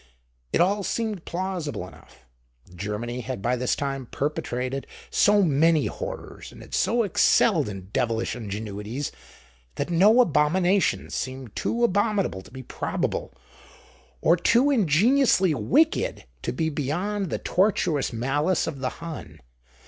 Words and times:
It 0.51 0.59
all 0.61 0.81
seemed 0.81 1.25
plausible 1.25 1.87
enough; 1.87 2.25
Germany 2.73 3.21
had 3.21 3.39
by 3.39 3.55
this 3.55 3.75
time 3.75 4.07
perpetrated 4.07 4.87
so 5.11 5.43
many 5.43 5.85
horrors 5.85 6.51
and 6.51 6.63
had 6.63 6.73
so 6.73 7.03
excelled 7.03 7.69
in 7.69 7.91
devilish 7.93 8.35
ingenuities 8.35 9.11
that 9.75 9.91
no 9.91 10.19
abomination 10.19 11.11
seemed 11.11 11.55
too 11.55 11.83
abominable 11.83 12.41
to 12.41 12.49
be 12.49 12.63
probable, 12.63 13.31
or 14.21 14.35
too 14.35 14.71
ingeniously 14.71 15.53
wicked 15.53 16.25
to 16.41 16.51
be 16.51 16.69
beyond 16.69 17.29
the 17.29 17.37
tortuous 17.37 18.11
malice 18.11 18.65
of 18.65 18.79
the 18.79 18.89
Hun. 19.05 19.39